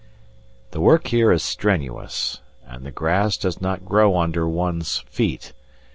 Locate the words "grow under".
3.85-4.49